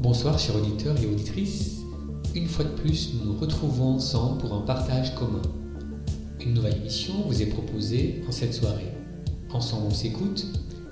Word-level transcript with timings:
Bonsoir 0.00 0.38
chers 0.38 0.56
auditeurs 0.56 0.96
et 0.98 1.06
auditrices. 1.06 1.82
Une 2.34 2.46
fois 2.46 2.64
de 2.64 2.70
plus, 2.70 3.10
nous 3.12 3.34
nous 3.34 3.38
retrouvons 3.38 3.96
ensemble 3.96 4.38
pour 4.38 4.54
un 4.54 4.62
partage 4.62 5.14
commun. 5.14 5.42
Une 6.40 6.54
nouvelle 6.54 6.78
émission 6.78 7.12
vous 7.28 7.42
est 7.42 7.46
proposée 7.50 8.22
en 8.26 8.32
cette 8.32 8.54
soirée. 8.54 8.94
Ensemble 9.52 9.88
on 9.88 9.94
s'écoute, 9.94 10.46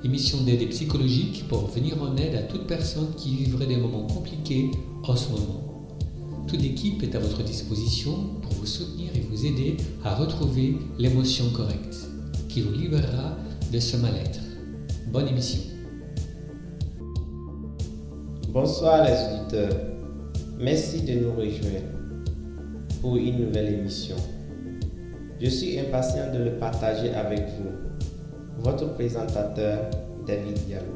émission 0.05 0.43
d'aide 0.43 0.69
psychologique 0.69 1.47
pour 1.49 1.69
venir 1.69 2.03
en 2.03 2.19
aide 2.19 2.35
à 2.35 2.43
toute 2.43 2.67
personne 2.67 3.15
qui 3.17 3.35
vivrait 3.35 3.67
des 3.67 3.79
moments 3.79 4.07
compliqués 4.07 4.73
en 5.05 5.17
ce 5.17 5.31
moment. 5.31 5.89
Toute 6.47 6.61
l'équipe 6.61 7.03
est 7.03 7.15
à 7.15 7.19
votre 7.19 7.43
disposition 7.43 8.13
pour 8.43 8.53
vous 8.53 8.67
soutenir 8.67 9.09
et 9.15 9.21
vous 9.21 9.47
aider 9.47 9.79
à 10.05 10.17
retrouver 10.17 10.77
l'émotion 10.99 11.49
correcte 11.57 11.97
qui 12.51 12.61
vous 12.61 12.73
libérera 12.73 13.39
de 13.73 13.81
ce 13.81 13.97
mal-être. 13.97 14.41
Bonne 15.11 15.29
émission. 15.29 15.78
Bonsoir 18.49 19.05
les 19.05 19.13
auditeurs. 19.13 19.79
Merci 20.59 21.03
de 21.03 21.21
nous 21.21 21.33
rejoindre 21.33 21.85
pour 23.03 23.17
une 23.19 23.45
nouvelle 23.45 23.75
émission. 23.75 24.17
Je 25.39 25.51
suis 25.51 25.79
impatient 25.79 26.33
de 26.33 26.45
le 26.45 26.51
partager 26.53 27.13
avec 27.13 27.41
vous. 27.41 27.71
Votre 28.61 28.95
présentateur, 28.95 29.91
David 30.27 30.55
Diallo. 30.65 30.87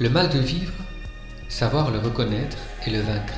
Le 0.00 0.08
mal 0.08 0.30
de 0.30 0.38
vivre, 0.38 0.72
savoir 1.50 1.90
le 1.90 1.98
reconnaître 1.98 2.56
et 2.86 2.90
le 2.90 3.00
vaincre. 3.00 3.34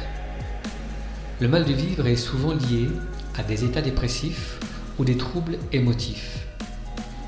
Le 1.45 1.51
mal 1.51 1.67
de 1.67 1.75
vivre 1.75 2.07
est 2.07 2.17
souvent 2.17 2.55
lié 2.55 2.89
à 3.37 3.43
des 3.43 3.65
états 3.65 3.83
dépressifs 3.83 4.59
ou 4.99 5.05
des 5.05 5.19
troubles 5.19 5.59
émotifs. 5.73 6.39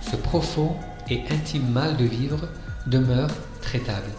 Ce 0.01 0.17
profond 0.17 0.75
et 1.11 1.21
intime 1.29 1.69
mal 1.69 1.99
de 1.99 2.07
vivre 2.07 2.49
demeure 2.87 3.29
traitable. 3.61 4.11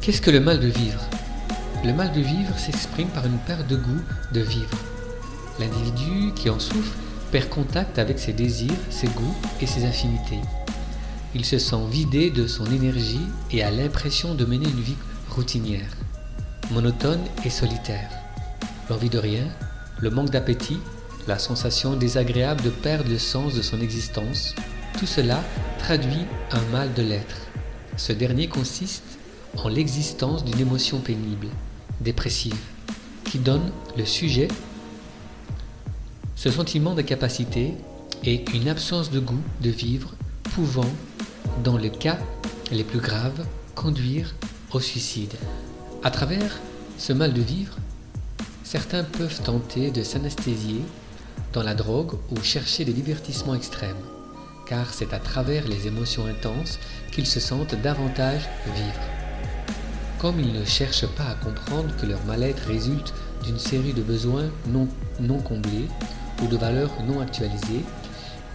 Qu'est-ce 0.00 0.20
que 0.20 0.32
le 0.32 0.40
mal 0.40 0.58
de 0.58 0.66
vivre? 0.66 1.04
Le 1.84 1.92
mal 1.92 2.10
de 2.10 2.20
vivre 2.20 2.58
s'exprime 2.58 3.10
par 3.10 3.26
une 3.26 3.38
perte 3.46 3.68
de 3.68 3.76
goût 3.76 4.02
de 4.32 4.40
vivre. 4.40 4.76
L'individu 5.60 6.32
qui 6.34 6.50
en 6.50 6.58
souffre 6.58 6.96
perd 7.30 7.48
contact 7.48 8.00
avec 8.00 8.18
ses 8.18 8.32
désirs, 8.32 8.72
ses 8.90 9.06
goûts 9.06 9.36
et 9.60 9.68
ses 9.68 9.84
affinités. 9.84 10.40
Il 11.36 11.44
se 11.44 11.58
sent 11.58 11.86
vidé 11.90 12.30
de 12.30 12.46
son 12.46 12.64
énergie 12.64 13.20
et 13.50 13.62
a 13.62 13.70
l'impression 13.70 14.34
de 14.34 14.46
mener 14.46 14.66
une 14.66 14.80
vie 14.80 14.96
routinière, 15.28 15.90
monotone 16.70 17.20
et 17.44 17.50
solitaire. 17.50 18.10
L'envie 18.88 19.10
de 19.10 19.18
rien, 19.18 19.46
le 20.00 20.08
manque 20.08 20.30
d'appétit, 20.30 20.78
la 21.28 21.38
sensation 21.38 21.94
désagréable 21.94 22.62
de 22.62 22.70
perdre 22.70 23.10
le 23.10 23.18
sens 23.18 23.52
de 23.54 23.60
son 23.60 23.82
existence, 23.82 24.54
tout 24.98 25.04
cela 25.04 25.44
traduit 25.78 26.24
un 26.52 26.62
mal 26.72 26.94
de 26.94 27.02
l'être. 27.02 27.36
Ce 27.98 28.14
dernier 28.14 28.48
consiste 28.48 29.18
en 29.58 29.68
l'existence 29.68 30.42
d'une 30.42 30.60
émotion 30.60 31.00
pénible, 31.00 31.48
dépressive, 32.00 32.56
qui 33.26 33.38
donne 33.38 33.72
le 33.98 34.06
sujet 34.06 34.48
ce 36.34 36.50
sentiment 36.50 36.94
d'incapacité 36.94 37.74
est 38.22 38.54
une 38.54 38.68
absence 38.68 39.10
de 39.10 39.20
goût 39.20 39.42
de 39.60 39.68
vivre 39.70 40.14
pouvant, 40.54 40.88
dans 41.64 41.76
les 41.76 41.90
cas 41.90 42.18
les 42.70 42.84
plus 42.84 43.00
graves, 43.00 43.44
conduire 43.74 44.34
au 44.72 44.80
suicide. 44.80 45.34
À 46.02 46.10
travers 46.10 46.58
ce 46.98 47.12
mal 47.12 47.32
de 47.32 47.40
vivre, 47.40 47.76
certains 48.64 49.04
peuvent 49.04 49.40
tenter 49.42 49.90
de 49.90 50.02
s'anesthésier 50.02 50.82
dans 51.52 51.62
la 51.62 51.74
drogue 51.74 52.14
ou 52.30 52.42
chercher 52.42 52.84
des 52.84 52.92
divertissements 52.92 53.54
extrêmes, 53.54 53.96
car 54.66 54.92
c'est 54.92 55.14
à 55.14 55.18
travers 55.18 55.66
les 55.68 55.86
émotions 55.86 56.26
intenses 56.26 56.78
qu'ils 57.12 57.26
se 57.26 57.40
sentent 57.40 57.80
davantage 57.82 58.48
vivre. 58.74 59.00
Comme 60.18 60.40
ils 60.40 60.52
ne 60.52 60.64
cherchent 60.64 61.06
pas 61.06 61.24
à 61.24 61.34
comprendre 61.34 61.94
que 62.00 62.06
leur 62.06 62.24
mal-être 62.24 62.66
résulte 62.66 63.14
d'une 63.44 63.58
série 63.58 63.92
de 63.92 64.02
besoins 64.02 64.50
non, 64.68 64.88
non 65.20 65.38
comblés 65.38 65.88
ou 66.42 66.46
de 66.48 66.56
valeurs 66.56 66.92
non 67.06 67.20
actualisées, 67.20 67.84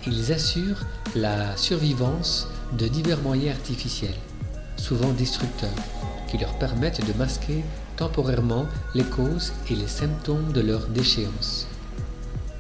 ils 0.06 0.34
assurent 0.34 0.86
la 1.16 1.56
survivance 1.56 2.48
de 2.78 2.88
divers 2.88 3.22
moyens 3.22 3.56
artificiels, 3.58 4.16
souvent 4.78 5.12
destructeurs, 5.12 5.70
qui 6.28 6.38
leur 6.38 6.54
permettent 6.58 7.06
de 7.06 7.18
masquer 7.18 7.64
temporairement 7.98 8.66
les 8.96 9.04
causes 9.04 9.54
et 9.70 9.76
les 9.76 9.88
symptômes 9.88 10.52
de 10.54 10.62
leur 10.62 10.88
déchéance. 10.88 11.68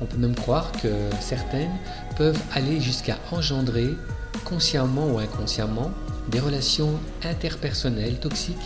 On 0.01 0.05
peut 0.05 0.17
même 0.17 0.35
croire 0.35 0.71
que 0.73 0.89
certaines 1.19 1.71
peuvent 2.17 2.41
aller 2.53 2.81
jusqu'à 2.81 3.17
engendrer, 3.31 3.89
consciemment 4.45 5.07
ou 5.07 5.19
inconsciemment, 5.19 5.91
des 6.29 6.39
relations 6.39 6.99
interpersonnelles 7.23 8.19
toxiques 8.19 8.57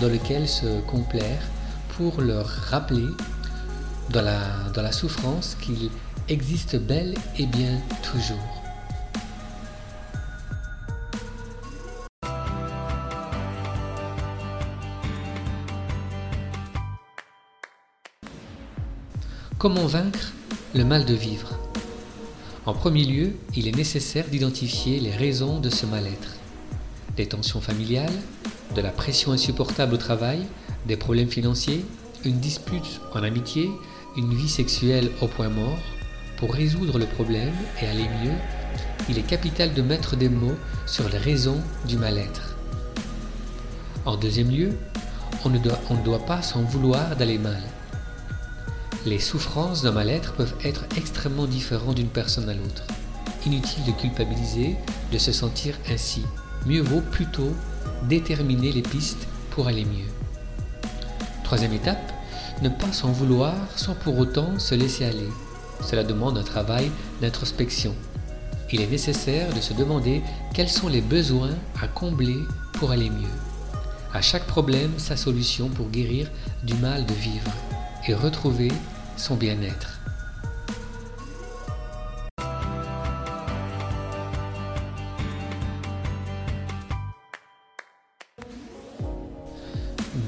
dans 0.00 0.08
lesquelles 0.08 0.48
se 0.48 0.80
complaire 0.82 1.42
pour 1.96 2.20
leur 2.20 2.46
rappeler 2.46 3.08
dans 4.10 4.22
la, 4.22 4.40
dans 4.74 4.82
la 4.82 4.92
souffrance 4.92 5.56
qu'il 5.60 5.90
existe 6.28 6.76
bel 6.76 7.14
et 7.38 7.46
bien 7.46 7.78
toujours. 8.02 8.61
Comment 19.62 19.86
vaincre 19.86 20.32
le 20.74 20.84
mal 20.84 21.04
de 21.04 21.14
vivre? 21.14 21.56
En 22.66 22.74
premier 22.74 23.04
lieu, 23.04 23.36
il 23.54 23.68
est 23.68 23.76
nécessaire 23.76 24.26
d'identifier 24.26 24.98
les 24.98 25.12
raisons 25.12 25.60
de 25.60 25.70
ce 25.70 25.86
mal-être. 25.86 26.34
Des 27.16 27.26
tensions 27.26 27.60
familiales, 27.60 28.10
de 28.74 28.80
la 28.80 28.90
pression 28.90 29.30
insupportable 29.30 29.94
au 29.94 29.98
travail, 29.98 30.40
des 30.88 30.96
problèmes 30.96 31.30
financiers, 31.30 31.84
une 32.24 32.40
dispute 32.40 33.00
en 33.14 33.22
amitié, 33.22 33.70
une 34.16 34.34
vie 34.34 34.48
sexuelle 34.48 35.12
au 35.20 35.28
point 35.28 35.48
mort, 35.48 35.78
pour 36.38 36.52
résoudre 36.52 36.98
le 36.98 37.06
problème 37.06 37.54
et 37.80 37.86
aller 37.86 38.08
mieux, 38.24 38.34
il 39.08 39.16
est 39.16 39.22
capital 39.22 39.74
de 39.74 39.82
mettre 39.82 40.16
des 40.16 40.28
mots 40.28 40.58
sur 40.86 41.08
les 41.08 41.18
raisons 41.18 41.60
du 41.86 41.98
mal-être. 41.98 42.56
En 44.06 44.16
deuxième 44.16 44.50
lieu, 44.50 44.76
on 45.44 45.50
ne 45.50 45.58
doit, 45.58 46.26
pas 46.26 46.42
s'en 46.42 46.62
vouloir 46.62 47.14
d'aller 47.14 47.38
mal. 47.38 47.62
Les 49.04 49.18
souffrances 49.18 49.82
d'un 49.82 49.90
mal-être 49.90 50.32
peuvent 50.34 50.54
être 50.64 50.84
extrêmement 50.96 51.46
différentes 51.46 51.96
d'une 51.96 52.06
personne 52.06 52.48
à 52.48 52.54
l'autre. 52.54 52.84
Inutile 53.44 53.84
de 53.84 53.90
culpabiliser, 53.90 54.76
de 55.10 55.18
se 55.18 55.32
sentir 55.32 55.74
ainsi. 55.90 56.22
Mieux 56.66 56.82
vaut 56.82 57.00
plutôt 57.00 57.52
déterminer 58.08 58.70
les 58.70 58.82
pistes 58.82 59.26
pour 59.50 59.66
aller 59.66 59.84
mieux. 59.84 60.08
Troisième 61.42 61.72
étape, 61.72 62.12
ne 62.62 62.68
pas 62.68 62.92
s'en 62.92 63.10
vouloir 63.10 63.54
sans 63.74 63.94
pour 63.94 64.18
autant 64.18 64.60
se 64.60 64.76
laisser 64.76 65.04
aller. 65.04 65.28
Cela 65.84 66.04
demande 66.04 66.38
un 66.38 66.44
travail 66.44 66.88
d'introspection. 67.20 67.96
Il 68.72 68.80
est 68.80 68.86
nécessaire 68.86 69.52
de 69.52 69.60
se 69.60 69.74
demander 69.74 70.22
quels 70.54 70.70
sont 70.70 70.88
les 70.88 71.00
besoins 71.00 71.56
à 71.82 71.88
combler 71.88 72.38
pour 72.74 72.92
aller 72.92 73.10
mieux. 73.10 73.34
À 74.14 74.22
chaque 74.22 74.46
problème, 74.46 74.92
sa 74.96 75.16
solution 75.16 75.68
pour 75.68 75.88
guérir 75.90 76.30
du 76.62 76.74
mal 76.74 77.04
de 77.04 77.14
vivre 77.14 77.50
et 78.06 78.14
retrouver 78.14 78.70
son 79.16 79.36
bien-être. 79.36 80.00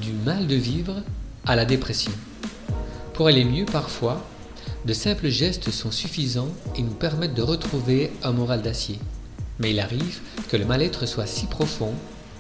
Du 0.01 0.13
mal 0.25 0.47
de 0.47 0.55
vivre 0.55 1.03
à 1.47 1.57
la 1.57 1.65
dépression. 1.65 2.13
Pour 3.13 3.27
aller 3.27 3.45
mieux 3.45 3.65
parfois, 3.65 4.25
de 4.85 4.93
simples 4.93 5.29
gestes 5.29 5.71
sont 5.71 5.91
suffisants 5.91 6.53
et 6.77 6.83
nous 6.83 6.95
permettent 6.95 7.35
de 7.35 7.43
retrouver 7.43 8.13
un 8.23 8.33
moral 8.33 8.63
d'acier. 8.63 8.99
Mais 9.59 9.71
il 9.71 9.81
arrive 9.81 10.21
que 10.49 10.57
le 10.57 10.65
mal-être 10.65 11.07
soit 11.07 11.27
si 11.27 11.47
profond, 11.47 11.93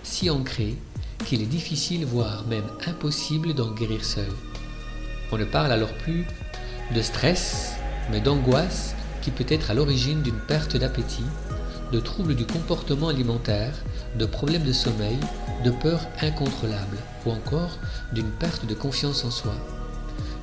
si 0.02 0.30
ancré, 0.30 0.76
qu'il 1.24 1.42
est 1.42 1.46
difficile, 1.46 2.04
voire 2.04 2.46
même 2.46 2.68
impossible 2.86 3.54
d'en 3.54 3.70
guérir 3.72 4.04
seul. 4.04 4.28
On 5.32 5.38
ne 5.38 5.44
parle 5.44 5.72
alors 5.72 5.92
plus 5.94 6.26
de 6.94 7.02
stress, 7.02 7.76
mais 8.10 8.20
d'angoisse 8.20 8.94
qui 9.22 9.30
peut 9.30 9.46
être 9.48 9.70
à 9.70 9.74
l'origine 9.74 10.22
d'une 10.22 10.38
perte 10.38 10.76
d'appétit, 10.76 11.24
de 11.92 12.00
troubles 12.00 12.34
du 12.34 12.46
comportement 12.46 13.08
alimentaire, 13.08 13.74
de 14.16 14.26
problèmes 14.26 14.64
de 14.64 14.72
sommeil, 14.72 15.18
de 15.64 15.70
peurs 15.70 16.06
incontrôlables 16.20 16.98
ou 17.24 17.30
encore 17.30 17.78
d'une 18.12 18.30
perte 18.30 18.66
de 18.66 18.74
confiance 18.74 19.24
en 19.24 19.30
soi. 19.30 19.54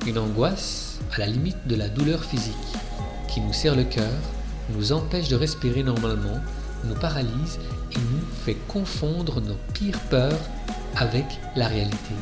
Une 0.06 0.18
angoisse 0.18 0.98
à 1.14 1.18
la 1.18 1.26
limite 1.26 1.66
de 1.66 1.76
la 1.76 1.88
douleur 1.88 2.24
physique 2.24 2.54
qui 3.32 3.40
nous 3.40 3.52
serre 3.52 3.76
le 3.76 3.84
cœur, 3.84 4.12
nous 4.70 4.92
empêche 4.92 5.28
de 5.28 5.36
respirer 5.36 5.82
normalement, 5.82 6.40
nous 6.84 6.94
paralyse 6.94 7.58
il 7.92 8.00
nous 8.00 8.26
fait 8.44 8.56
confondre 8.68 9.40
nos 9.40 9.56
pires 9.74 10.00
peurs 10.10 10.40
avec 10.96 11.24
la 11.56 11.68
réalité. 11.68 12.14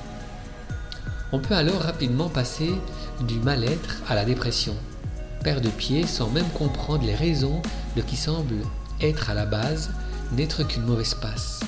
On 1.32 1.38
peut 1.38 1.54
alors 1.54 1.82
rapidement 1.82 2.28
passer 2.28 2.72
du 3.20 3.38
mal-être 3.38 4.02
à 4.08 4.14
la 4.14 4.24
dépression, 4.24 4.74
perdre 5.44 5.62
de 5.62 5.68
pied 5.68 6.06
sans 6.06 6.28
même 6.28 6.48
comprendre 6.50 7.06
les 7.06 7.14
raisons 7.14 7.62
de 7.96 8.02
qui 8.02 8.16
semble 8.16 8.56
être 9.00 9.30
à 9.30 9.34
la 9.34 9.46
base 9.46 9.90
n'être 10.32 10.64
qu'une 10.64 10.84
mauvaise 10.84 11.14
passe. 11.14 11.60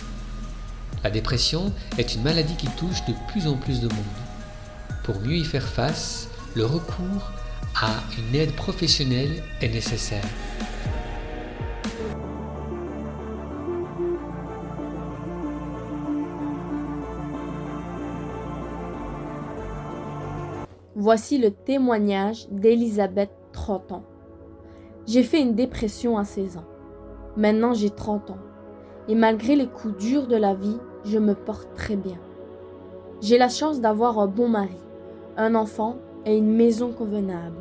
La 1.04 1.10
dépression 1.10 1.72
est 1.98 2.14
une 2.14 2.22
maladie 2.22 2.56
qui 2.56 2.68
touche 2.68 3.04
de 3.06 3.14
plus 3.28 3.46
en 3.46 3.56
plus 3.56 3.80
de 3.80 3.88
monde. 3.88 4.04
Pour 5.04 5.20
mieux 5.20 5.36
y 5.36 5.44
faire 5.44 5.66
face, 5.66 6.28
le 6.54 6.64
recours 6.64 7.32
à 7.80 7.90
une 8.18 8.34
aide 8.34 8.52
professionnelle 8.52 9.42
est 9.60 9.68
nécessaire. 9.68 10.24
Voici 21.04 21.36
le 21.36 21.50
témoignage 21.50 22.48
d'Elisabeth, 22.50 23.32
30 23.50 23.90
ans. 23.90 24.04
J'ai 25.04 25.24
fait 25.24 25.40
une 25.40 25.56
dépression 25.56 26.16
à 26.16 26.22
16 26.22 26.58
ans. 26.58 26.64
Maintenant 27.36 27.74
j'ai 27.74 27.90
30 27.90 28.30
ans. 28.30 28.38
Et 29.08 29.16
malgré 29.16 29.56
les 29.56 29.66
coups 29.66 29.96
durs 29.96 30.28
de 30.28 30.36
la 30.36 30.54
vie, 30.54 30.78
je 31.04 31.18
me 31.18 31.34
porte 31.34 31.74
très 31.74 31.96
bien. 31.96 32.18
J'ai 33.20 33.36
la 33.36 33.48
chance 33.48 33.80
d'avoir 33.80 34.20
un 34.20 34.28
bon 34.28 34.46
mari, 34.46 34.78
un 35.36 35.56
enfant 35.56 35.96
et 36.24 36.38
une 36.38 36.54
maison 36.54 36.92
convenable. 36.92 37.58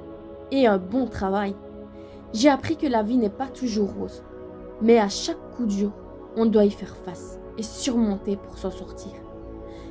Et 0.51 0.67
un 0.67 0.77
bon 0.77 1.07
travail. 1.07 1.55
J'ai 2.33 2.49
appris 2.49 2.77
que 2.77 2.85
la 2.85 3.01
vie 3.01 3.17
n'est 3.17 3.31
pas 3.31 3.47
toujours 3.47 3.91
rose. 3.91 4.21
Mais 4.83 4.99
à 4.99 5.09
chaque 5.09 5.49
coup 5.57 5.65
dur, 5.65 5.91
on 6.37 6.45
doit 6.45 6.65
y 6.65 6.69
faire 6.69 6.95
face 6.95 7.39
et 7.57 7.63
surmonter 7.63 8.37
pour 8.37 8.59
s'en 8.59 8.69
sortir. 8.69 9.13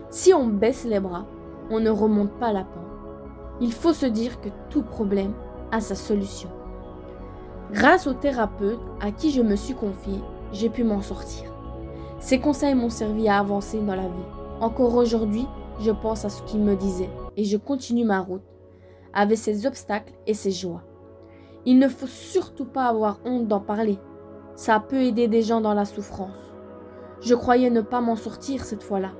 Si 0.08 0.32
on 0.32 0.46
baisse 0.46 0.84
les 0.84 1.00
bras, 1.00 1.26
on 1.68 1.80
ne 1.80 1.90
remonte 1.90 2.38
pas 2.38 2.52
la 2.52 2.62
pente. 2.62 2.89
Il 3.60 3.72
faut 3.72 3.92
se 3.92 4.06
dire 4.06 4.40
que 4.40 4.48
tout 4.70 4.82
problème 4.82 5.34
a 5.70 5.80
sa 5.80 5.94
solution. 5.94 6.48
Grâce 7.72 8.06
au 8.06 8.14
thérapeute 8.14 8.80
à 9.00 9.12
qui 9.12 9.30
je 9.30 9.42
me 9.42 9.54
suis 9.54 9.74
confiée, 9.74 10.20
j'ai 10.52 10.70
pu 10.70 10.82
m'en 10.82 11.02
sortir. 11.02 11.52
Ses 12.18 12.40
conseils 12.40 12.74
m'ont 12.74 12.90
servi 12.90 13.28
à 13.28 13.38
avancer 13.38 13.80
dans 13.80 13.94
la 13.94 14.08
vie. 14.08 14.30
Encore 14.60 14.94
aujourd'hui, 14.94 15.46
je 15.80 15.90
pense 15.90 16.24
à 16.24 16.30
ce 16.30 16.42
qu'il 16.42 16.60
me 16.60 16.74
disait 16.74 17.10
et 17.36 17.44
je 17.44 17.56
continue 17.56 18.04
ma 18.04 18.20
route, 18.20 18.42
avec 19.12 19.38
ses 19.38 19.66
obstacles 19.66 20.12
et 20.26 20.34
ses 20.34 20.50
joies. 20.50 20.82
Il 21.66 21.78
ne 21.78 21.88
faut 21.88 22.06
surtout 22.06 22.64
pas 22.64 22.86
avoir 22.86 23.20
honte 23.24 23.46
d'en 23.46 23.60
parler. 23.60 23.98
Ça 24.56 24.80
peut 24.80 25.02
aider 25.02 25.28
des 25.28 25.42
gens 25.42 25.60
dans 25.60 25.74
la 25.74 25.84
souffrance. 25.84 26.54
Je 27.20 27.34
croyais 27.34 27.70
ne 27.70 27.82
pas 27.82 28.00
m'en 28.00 28.16
sortir 28.16 28.64
cette 28.64 28.82
fois-là, 28.82 29.12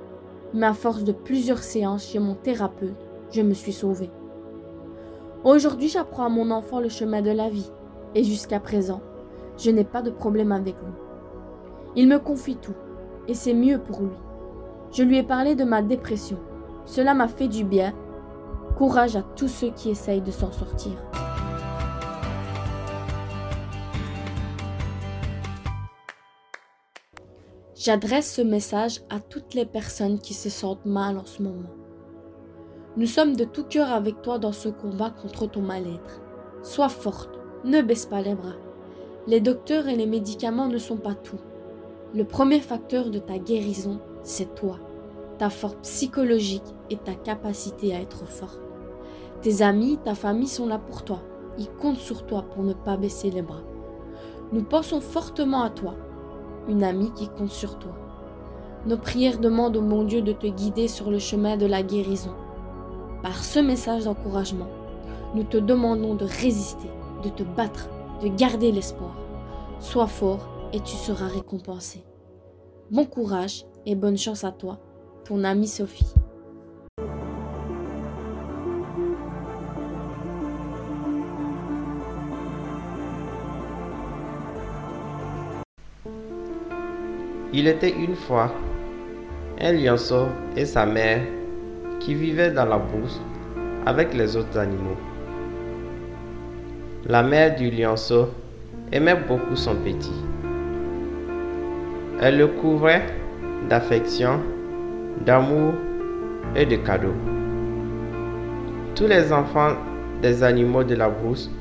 mais 0.53 0.65
à 0.65 0.73
force 0.73 1.03
de 1.03 1.11
plusieurs 1.11 1.63
séances 1.63 2.05
chez 2.05 2.19
mon 2.19 2.35
thérapeute, 2.35 2.97
je 3.31 3.41
me 3.41 3.53
suis 3.53 3.73
sauvée. 3.73 4.09
Aujourd'hui, 5.43 5.89
j'apprends 5.89 6.25
à 6.25 6.29
mon 6.29 6.51
enfant 6.51 6.79
le 6.79 6.89
chemin 6.89 7.23
de 7.23 7.31
la 7.31 7.49
vie, 7.49 7.71
et 8.13 8.23
jusqu'à 8.23 8.59
présent, 8.59 9.01
je 9.57 9.71
n'ai 9.71 9.83
pas 9.83 10.03
de 10.03 10.11
problème 10.11 10.51
avec 10.51 10.75
lui. 10.75 10.93
Il 11.95 12.07
me 12.07 12.19
confie 12.19 12.57
tout, 12.57 12.75
et 13.27 13.33
c'est 13.33 13.55
mieux 13.55 13.79
pour 13.79 14.01
lui. 14.01 14.15
Je 14.91 15.01
lui 15.01 15.17
ai 15.17 15.23
parlé 15.23 15.55
de 15.55 15.63
ma 15.63 15.81
dépression. 15.81 16.37
Cela 16.85 17.15
m'a 17.15 17.27
fait 17.27 17.47
du 17.47 17.63
bien. 17.63 17.91
Courage 18.77 19.15
à 19.15 19.23
tous 19.23 19.47
ceux 19.47 19.71
qui 19.71 19.89
essayent 19.89 20.21
de 20.21 20.29
s'en 20.29 20.51
sortir. 20.51 20.91
J'adresse 27.73 28.31
ce 28.31 28.43
message 28.43 29.01
à 29.09 29.19
toutes 29.19 29.55
les 29.55 29.65
personnes 29.65 30.19
qui 30.19 30.35
se 30.35 30.51
sentent 30.51 30.85
mal 30.85 31.17
en 31.17 31.25
ce 31.25 31.41
moment. 31.41 31.80
Nous 32.97 33.05
sommes 33.05 33.37
de 33.37 33.45
tout 33.45 33.63
cœur 33.63 33.89
avec 33.89 34.21
toi 34.21 34.37
dans 34.37 34.51
ce 34.51 34.67
combat 34.67 35.11
contre 35.11 35.47
ton 35.47 35.61
mal-être. 35.61 36.21
Sois 36.61 36.89
forte, 36.89 37.39
ne 37.63 37.81
baisse 37.81 38.05
pas 38.05 38.21
les 38.21 38.35
bras. 38.35 38.57
Les 39.27 39.39
docteurs 39.39 39.87
et 39.87 39.95
les 39.95 40.05
médicaments 40.05 40.67
ne 40.67 40.77
sont 40.77 40.97
pas 40.97 41.13
tout. 41.13 41.39
Le 42.13 42.25
premier 42.25 42.59
facteur 42.59 43.09
de 43.09 43.19
ta 43.19 43.37
guérison, 43.37 44.01
c'est 44.23 44.55
toi, 44.55 44.77
ta 45.37 45.49
force 45.49 45.77
psychologique 45.83 46.75
et 46.89 46.97
ta 46.97 47.13
capacité 47.13 47.95
à 47.95 48.01
être 48.01 48.25
forte. 48.27 48.59
Tes 49.41 49.61
amis, 49.61 49.97
ta 50.03 50.13
famille 50.13 50.49
sont 50.49 50.67
là 50.67 50.77
pour 50.77 51.05
toi. 51.05 51.21
Ils 51.57 51.69
comptent 51.69 51.95
sur 51.95 52.25
toi 52.25 52.43
pour 52.53 52.61
ne 52.61 52.73
pas 52.73 52.97
baisser 52.97 53.31
les 53.31 53.41
bras. 53.41 53.63
Nous 54.51 54.63
pensons 54.63 54.99
fortement 54.99 55.63
à 55.63 55.69
toi, 55.69 55.95
une 56.67 56.83
amie 56.83 57.13
qui 57.13 57.29
compte 57.29 57.51
sur 57.51 57.79
toi. 57.79 57.93
Nos 58.85 58.97
prières 58.97 59.39
demandent 59.39 59.77
au 59.77 59.81
bon 59.81 60.03
Dieu 60.03 60.21
de 60.21 60.33
te 60.33 60.47
guider 60.47 60.89
sur 60.89 61.09
le 61.09 61.19
chemin 61.19 61.55
de 61.55 61.65
la 61.65 61.83
guérison. 61.83 62.35
Par 63.21 63.43
ce 63.43 63.59
message 63.59 64.05
d'encouragement, 64.05 64.69
nous 65.35 65.43
te 65.43 65.57
demandons 65.57 66.15
de 66.15 66.25
résister, 66.25 66.89
de 67.23 67.29
te 67.29 67.43
battre, 67.43 67.87
de 68.23 68.29
garder 68.29 68.71
l'espoir. 68.71 69.15
Sois 69.79 70.07
fort 70.07 70.49
et 70.73 70.79
tu 70.79 70.95
seras 70.95 71.27
récompensé. 71.27 72.03
Bon 72.89 73.05
courage 73.05 73.65
et 73.85 73.93
bonne 73.93 74.17
chance 74.17 74.43
à 74.43 74.51
toi, 74.51 74.79
ton 75.23 75.43
amie 75.43 75.67
Sophie. 75.67 76.13
Il 87.53 87.67
était 87.67 87.91
une 87.91 88.15
fois 88.15 88.51
un 89.59 89.73
lionceau 89.73 90.25
et 90.55 90.65
sa 90.65 90.87
mère 90.87 91.21
qui 92.01 92.15
vivait 92.15 92.49
dans 92.49 92.65
la 92.65 92.77
brousse 92.77 93.21
avec 93.85 94.13
les 94.13 94.35
autres 94.35 94.57
animaux. 94.57 94.97
La 97.07 97.21
mère 97.21 97.55
du 97.55 97.69
lionceau 97.69 98.29
aimait 98.91 99.19
beaucoup 99.27 99.55
son 99.55 99.75
petit. 99.75 100.21
Elle 102.19 102.37
le 102.37 102.47
couvrait 102.47 103.05
d'affection, 103.69 104.39
d'amour 105.25 105.73
et 106.55 106.65
de 106.65 106.75
cadeaux. 106.77 107.15
Tous 108.95 109.07
les 109.07 109.31
enfants 109.31 109.73
des 110.21 110.43
animaux 110.43 110.83
de 110.83 110.95
la 110.95 111.09
brousse 111.09 111.51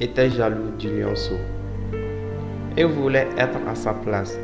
étaient 0.00 0.30
jaloux 0.30 0.70
du 0.78 1.00
lionceau 1.00 1.36
et 2.76 2.84
voulaient 2.84 3.28
être 3.36 3.58
à 3.68 3.74
sa 3.74 3.94
place, 3.94 4.38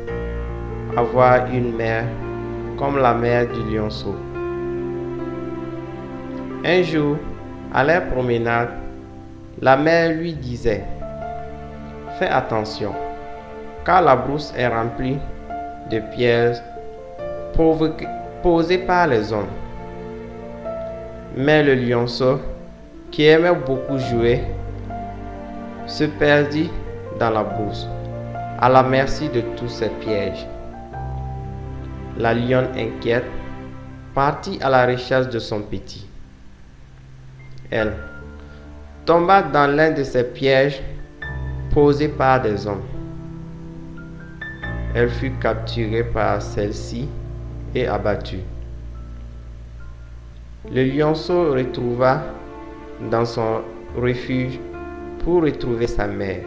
avoir 0.95 1.47
une 1.51 1.75
mère 1.75 2.05
comme 2.77 2.97
la 2.97 3.13
mère 3.13 3.47
du 3.47 3.75
lionceau. 3.75 4.15
Un 6.69 6.83
jour, 6.83 7.15
à 7.73 7.81
leur 7.81 8.07
promenade, 8.07 8.67
la 9.61 9.77
mère 9.77 10.11
lui 10.11 10.33
disait, 10.33 10.83
Fais 12.19 12.27
attention, 12.27 12.91
car 13.85 14.01
la 14.01 14.17
brousse 14.17 14.53
est 14.57 14.67
remplie 14.67 15.17
de 15.89 15.99
pièges 16.13 16.57
posées 18.43 18.79
par 18.79 19.07
les 19.07 19.31
hommes. 19.31 19.47
Mais 21.37 21.63
le 21.63 21.73
lionceau, 21.75 22.41
qui 23.11 23.23
aimait 23.23 23.55
beaucoup 23.65 23.97
jouer, 23.97 24.41
se 25.85 26.03
perdit 26.03 26.69
dans 27.17 27.29
la 27.29 27.43
brousse, 27.43 27.87
à 28.59 28.67
la 28.67 28.83
merci 28.83 29.29
de 29.29 29.39
tous 29.55 29.69
ces 29.69 29.87
pièges. 30.01 30.45
La 32.17 32.33
lionne 32.33 32.67
inquiète 32.77 33.23
partit 34.13 34.59
à 34.61 34.69
la 34.69 34.85
recherche 34.85 35.29
de 35.29 35.39
son 35.39 35.61
petit 35.61 36.06
elle, 37.69 37.93
tomba 39.05 39.41
dans 39.41 39.67
l'un 39.67 39.91
de 39.91 40.03
ces 40.03 40.23
pièges 40.23 40.81
posés 41.71 42.09
par 42.09 42.41
des 42.41 42.65
hommes. 42.65 42.83
Elle 44.95 45.09
fut 45.09 45.31
capturée 45.41 46.03
par 46.03 46.41
celle-ci 46.41 47.07
et 47.75 47.87
abattue. 47.87 48.39
Le 50.71 50.83
lionceau 50.83 51.53
retrouva 51.53 52.23
dans 53.11 53.25
son 53.25 53.61
refuge 53.95 54.59
pour 55.23 55.43
retrouver 55.43 55.87
sa 55.87 56.07
mère. 56.07 56.43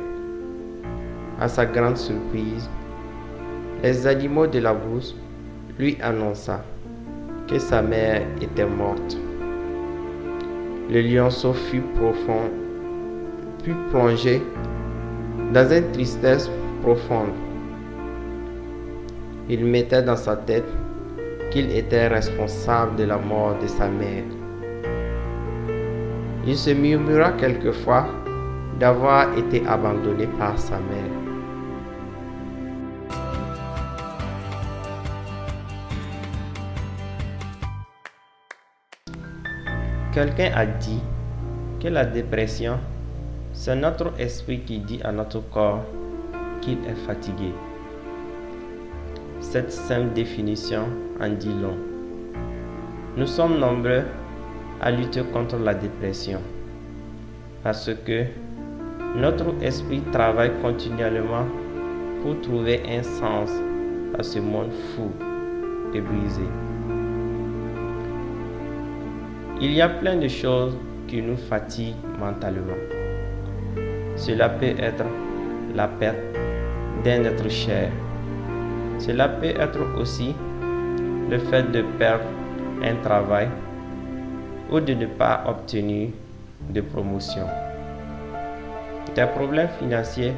À 1.41 1.49
sa 1.49 1.65
grande 1.65 1.97
surprise, 1.97 2.69
les 3.83 4.07
animaux 4.07 4.47
de 4.47 4.59
la 4.59 4.75
brousse 4.75 5.15
lui 5.79 5.97
annonça 6.03 6.63
que 7.47 7.59
sa 7.59 7.83
mère 7.83 8.23
était 8.41 8.67
morte. 8.67 9.20
Le 10.93 11.03
lionceau 11.03 11.53
fut 11.53 11.83
profond, 11.95 12.51
puis 13.63 13.75
plongé 13.93 14.43
dans 15.55 15.71
une 15.71 15.89
tristesse 15.93 16.51
profonde. 16.83 17.31
Il 19.49 19.67
mettait 19.67 20.03
dans 20.03 20.17
sa 20.17 20.35
tête 20.35 20.67
qu'il 21.53 21.71
était 21.71 22.09
responsable 22.09 22.97
de 22.97 23.05
la 23.05 23.19
mort 23.19 23.57
de 23.63 23.69
sa 23.69 23.87
mère. 23.87 24.25
Il 26.45 26.57
se 26.57 26.71
murmura 26.71 27.33
quelquefois 27.33 28.09
d'avoir 28.81 29.39
été 29.39 29.65
abandonné 29.69 30.27
par 30.39 30.59
sa 30.59 30.79
mère. 30.79 31.20
Quelqu'un 40.13 40.51
a 40.57 40.67
dit 40.67 41.01
que 41.81 41.87
la 41.87 42.05
dépression, 42.05 42.81
c'est 43.53 43.77
notre 43.77 44.13
esprit 44.19 44.59
qui 44.59 44.81
dit 44.81 44.99
à 45.05 45.13
notre 45.13 45.39
corps 45.51 45.85
qu'il 46.61 46.79
est 46.79 47.07
fatigué. 47.07 47.53
Cette 49.41 49.71
simple 49.71 50.13
définition 50.13 50.87
en 51.21 51.29
dit 51.29 51.55
long. 51.63 51.77
Nous 53.17 53.27
sommes 53.29 53.61
nombreux 53.61 54.03
à 54.81 54.91
lutter 54.91 55.23
contre 55.33 55.57
la 55.59 55.75
dépression 55.75 56.41
parce 57.63 57.91
que 58.05 58.25
notre 59.15 59.55
esprit 59.63 60.01
travaille 60.11 60.53
continuellement 60.61 61.47
pour 62.23 62.41
trouver 62.41 62.83
un 62.89 63.05
sens 63.05 63.51
à 64.19 64.25
ce 64.25 64.41
monde 64.41 64.73
fou 64.97 65.11
et 65.95 66.01
brisé. 66.01 66.70
Il 69.63 69.75
y 69.75 69.83
a 69.83 69.91
plein 69.91 70.17
de 70.17 70.27
choses 70.27 70.75
qui 71.07 71.21
nous 71.21 71.37
fatiguent 71.37 71.95
mentalement. 72.19 72.81
Cela 74.17 74.49
peut 74.49 74.73
être 74.79 75.05
la 75.75 75.87
perte 75.87 76.17
d'un 77.05 77.25
être 77.25 77.47
cher. 77.51 77.91
Cela 78.99 79.29
peut 79.29 79.53
être 79.61 79.81
aussi 80.01 80.35
le 81.29 81.39
fait 81.39 81.71
de 81.73 81.83
perdre 81.99 82.25
un 82.83 82.95
travail 83.03 83.49
ou 84.71 84.81
de 84.81 84.95
ne 84.95 85.05
pas 85.05 85.45
obtenir 85.47 86.09
de 86.71 86.81
promotion. 86.81 87.45
Des 89.15 89.27
problèmes 89.27 89.69
financiers 89.79 90.33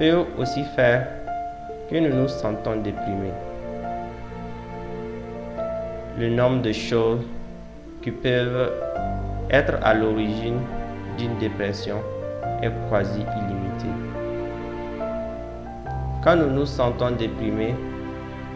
peuvent 0.00 0.26
aussi 0.36 0.64
faire 0.74 1.06
que 1.88 1.94
nous 1.94 2.12
nous 2.22 2.26
sentons 2.28 2.74
déprimés. 2.82 3.38
Le 6.18 6.28
nombre 6.28 6.62
de 6.62 6.72
choses 6.72 7.20
qui 8.06 8.12
peuvent 8.12 8.70
être 9.50 9.82
à 9.82 9.92
l'origine 9.92 10.60
d'une 11.18 11.36
dépression 11.38 12.00
est 12.62 12.70
quasi 12.88 13.18
illimité. 13.18 13.88
Quand 16.22 16.36
nous 16.36 16.50
nous 16.50 16.66
sentons 16.66 17.10
déprimés, 17.10 17.74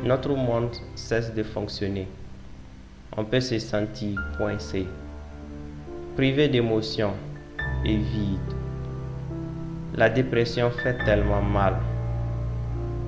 notre 0.05 0.29
monde 0.37 0.71
cesse 0.95 1.35
de 1.35 1.43
fonctionner. 1.43 2.07
On 3.17 3.25
peut 3.25 3.41
se 3.41 3.59
sentir 3.59 4.21
coincé, 4.39 4.87
privé 6.15 6.47
d'émotions 6.47 7.15
et 7.85 7.97
vide. 7.97 8.55
La 9.97 10.09
dépression 10.11 10.71
fait 10.71 10.97
tellement 11.05 11.43
mal, 11.43 11.75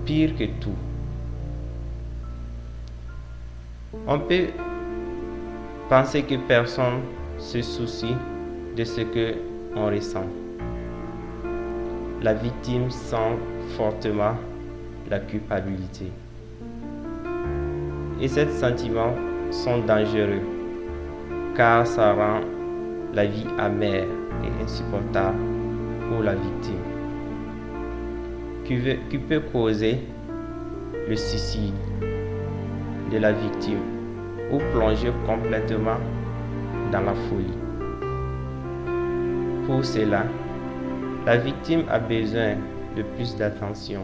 pire 0.04 0.34
que 0.36 0.46
tout. 0.60 0.74
On 4.08 4.18
peut 4.18 4.48
penser 5.92 6.22
que 6.22 6.36
personne 6.36 7.02
se 7.36 7.60
soucie 7.60 8.16
de 8.74 8.82
ce 8.82 9.02
que 9.02 9.34
on 9.76 9.88
ressent. 9.88 10.24
La 12.22 12.32
victime 12.32 12.90
sent 12.90 13.36
fortement 13.76 14.36
la 15.10 15.18
culpabilité. 15.18 16.06
Et 18.22 18.26
ces 18.26 18.48
sentiments 18.52 19.14
sont 19.50 19.80
dangereux 19.80 20.40
car 21.54 21.86
ça 21.86 22.14
rend 22.14 22.40
la 23.12 23.26
vie 23.26 23.44
amère 23.58 24.06
et 24.44 24.64
insupportable 24.64 25.36
pour 26.08 26.22
la 26.22 26.34
victime, 26.34 26.86
qui, 28.64 29.18
peut 29.18 29.42
causer 29.52 29.98
le 31.06 31.16
suicide 31.16 31.74
de 33.12 33.18
la 33.18 33.32
victime? 33.32 34.01
Ou 34.52 34.58
plonger 34.72 35.12
complètement 35.26 35.98
dans 36.92 37.00
la 37.00 37.14
folie. 37.14 37.58
Pour 39.66 39.84
cela, 39.84 40.24
la 41.24 41.36
victime 41.38 41.84
a 41.90 41.98
besoin 41.98 42.56
de 42.96 43.02
plus 43.02 43.34
d'attention 43.36 44.02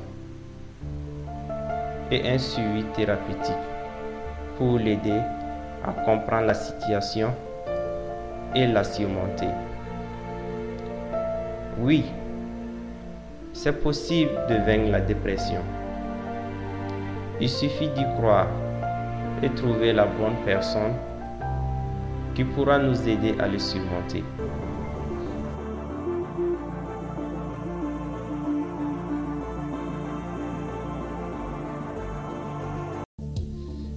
et 2.11 2.27
un 2.27 2.39
suivi 2.39 2.85
thérapeutique 2.97 3.55
pour 4.57 4.79
l'aider 4.79 5.21
à 5.85 5.93
comprendre 6.05 6.47
la 6.47 6.55
situation 6.55 7.31
et 8.55 8.67
la 8.67 8.83
surmonter. 8.83 9.49
Oui, 11.79 12.07
c'est 13.53 13.83
possible 13.83 14.31
de 14.49 14.55
vaincre 14.55 14.91
la 14.91 15.01
dépression. 15.01 15.61
Il 17.41 17.49
suffit 17.49 17.89
d'y 17.91 18.05
croire 18.17 18.49
et 19.43 19.51
trouver 19.51 19.93
la 19.93 20.07
bonne 20.07 20.37
personne 20.45 20.95
qui 22.35 22.45
pourra 22.45 22.79
nous 22.79 23.09
aider 23.09 23.35
à 23.39 23.49
le 23.49 23.59
surmonter. 23.59 24.23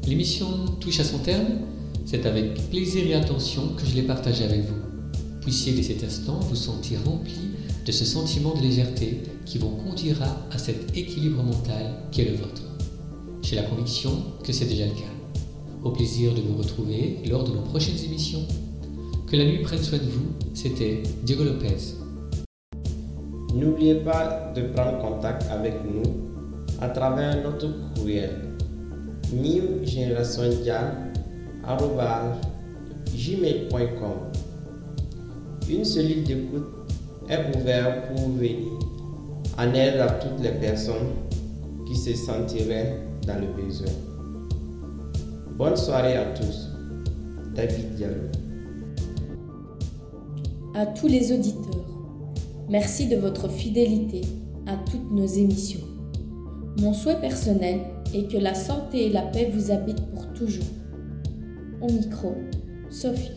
L'émission 0.07 0.48
touche 0.79 1.00
à 1.00 1.03
son 1.03 1.19
terme. 1.19 1.45
C'est 2.05 2.25
avec 2.25 2.69
plaisir 2.69 3.05
et 3.07 3.13
attention 3.13 3.69
que 3.77 3.86
je 3.86 3.95
l'ai 3.95 4.01
partagé 4.01 4.43
avec 4.43 4.62
vous. 4.62 4.75
Puissiez 5.41 5.74
dès 5.74 5.83
cet 5.83 6.03
instant 6.03 6.39
vous 6.41 6.55
sentir 6.55 7.00
rempli 7.05 7.51
de 7.86 7.91
ce 7.91 8.05
sentiment 8.05 8.53
de 8.53 8.62
légèreté 8.62 9.21
qui 9.45 9.57
vous 9.57 9.69
conduira 9.69 10.38
à 10.51 10.57
cet 10.57 10.98
équilibre 10.98 11.43
mental 11.43 11.93
qui 12.12 12.21
est 12.21 12.25
le 12.25 12.36
vôtre. 12.36 12.63
J'ai 13.41 13.55
la 13.55 13.63
conviction 13.63 14.12
que 14.43 14.51
c'est 14.51 14.65
déjà 14.65 14.86
le 14.86 14.91
cas. 14.91 15.21
Au 15.84 15.90
plaisir 15.92 16.34
de 16.34 16.42
vous 16.42 16.58
retrouver 16.58 17.18
lors 17.28 17.44
de 17.44 17.52
nos 17.52 17.62
prochaines 17.62 17.98
émissions. 18.06 18.46
Que 19.28 19.36
la 19.36 19.46
nuit 19.46 19.60
prenne 19.64 19.82
soin 19.82 19.98
de 19.98 20.04
vous. 20.04 20.28
C'était 20.54 21.02
Diego 21.24 21.44
Lopez. 21.44 21.96
N'oubliez 23.56 23.96
pas 23.96 24.52
de 24.56 24.62
prendre 24.74 25.00
contact 25.00 25.44
avec 25.50 25.74
nous 25.84 26.04
à 26.80 26.90
travers 26.90 27.42
notre 27.44 27.68
courriel 27.96 28.30
gmail.com 33.14 34.12
Une 35.70 35.86
cellule 35.86 36.24
d'écoute 36.24 36.68
est 37.30 37.56
ouverte 37.58 38.08
pour 38.16 38.30
venir 38.30 38.72
en 39.58 39.74
aide 39.74 40.00
à 40.00 40.10
toutes 40.10 40.42
les 40.42 40.52
personnes 40.52 41.14
qui 41.88 41.96
se 41.96 42.14
sentiraient 42.14 42.98
dans 43.28 43.40
le 43.40 43.48
besoin. 43.48 44.11
Bonne 45.62 45.77
soirée 45.77 46.18
à 46.18 46.25
tous. 46.34 46.70
David 47.53 47.94
Diallo. 47.94 48.24
À 50.74 50.88
tous 50.88 51.06
les 51.08 51.32
auditeurs, 51.32 51.86
merci 52.68 53.08
de 53.08 53.18
votre 53.18 53.48
fidélité 53.48 54.22
à 54.65 54.75
toutes 54.89 55.12
nos 55.12 55.27
émissions. 55.27 55.86
Mon 56.80 56.96
souhait 56.96 57.22
personnel 57.22 57.82
est 58.12 58.27
que 58.32 58.38
la 58.38 58.56
santé 58.56 59.06
et 59.06 59.10
la 59.12 59.22
paix 59.22 59.51
vous 59.53 59.70
habitent 59.70 60.03
pour 60.15 60.34
toujours. 60.34 60.65
Au 61.80 61.91
micro, 61.91 62.34
Sophie. 62.89 63.30